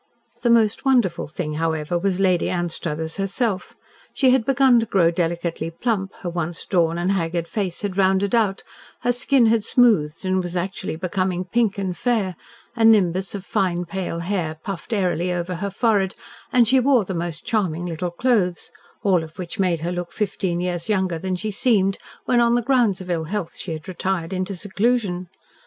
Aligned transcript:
The 0.41 0.49
most 0.49 0.83
wonderful 0.83 1.27
thing, 1.27 1.53
however, 1.61 1.95
was 1.95 2.19
Lady 2.19 2.49
Anstruthers 2.49 3.17
herself. 3.17 3.75
She 4.15 4.31
had 4.31 4.45
begun 4.45 4.79
to 4.79 4.87
grow 4.87 5.11
delicately 5.11 5.69
plump, 5.69 6.11
her 6.21 6.29
once 6.31 6.65
drawn 6.65 6.97
and 6.97 7.11
haggard 7.11 7.47
face 7.47 7.83
had 7.83 7.97
rounded 7.97 8.33
out, 8.33 8.63
her 9.01 9.11
skin 9.11 9.45
had 9.45 9.63
smoothed, 9.63 10.25
and 10.25 10.41
was 10.43 10.55
actually 10.55 10.95
becoming 10.95 11.45
pink 11.45 11.77
and 11.77 11.95
fair, 11.95 12.35
a 12.75 12.83
nimbus 12.83 13.35
of 13.35 13.47
pale 13.47 13.85
fine 13.87 14.19
hair 14.23 14.55
puffed 14.63 14.91
airily 14.91 15.31
over 15.31 15.53
her 15.57 15.69
forehead, 15.69 16.15
and 16.51 16.67
she 16.67 16.79
wore 16.79 17.05
the 17.05 17.13
most 17.13 17.45
charming 17.45 17.85
little 17.85 18.09
clothes, 18.09 18.71
all 19.03 19.23
of 19.23 19.37
which 19.37 19.59
made 19.59 19.81
her 19.81 19.91
look 19.91 20.11
fifteen 20.11 20.59
years 20.59 20.89
younger 20.89 21.19
than 21.19 21.35
she 21.35 21.49
had 21.49 21.53
seemed 21.57 21.99
when, 22.25 22.39
on 22.41 22.55
the 22.55 22.63
grounds 22.63 23.01
of 23.01 23.09
ill 23.11 23.25
health, 23.25 23.55
she 23.55 23.71
had 23.73 23.87
retired 23.87 24.33
into 24.33 24.55
seclusion. 24.55 25.27